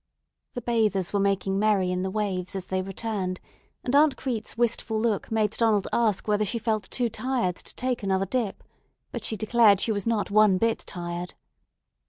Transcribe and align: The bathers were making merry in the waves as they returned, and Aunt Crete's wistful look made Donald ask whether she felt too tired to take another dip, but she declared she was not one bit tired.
The 0.55 0.63
bathers 0.63 1.13
were 1.13 1.19
making 1.19 1.59
merry 1.59 1.91
in 1.91 2.01
the 2.01 2.09
waves 2.09 2.55
as 2.55 2.65
they 2.65 2.81
returned, 2.81 3.39
and 3.83 3.95
Aunt 3.95 4.17
Crete's 4.17 4.57
wistful 4.57 4.99
look 4.99 5.29
made 5.31 5.51
Donald 5.51 5.87
ask 5.93 6.27
whether 6.27 6.43
she 6.43 6.57
felt 6.57 6.89
too 6.89 7.07
tired 7.07 7.57
to 7.57 7.75
take 7.75 8.01
another 8.01 8.25
dip, 8.25 8.63
but 9.11 9.23
she 9.23 9.37
declared 9.37 9.79
she 9.79 9.91
was 9.91 10.07
not 10.07 10.31
one 10.31 10.57
bit 10.57 10.79
tired. 10.87 11.35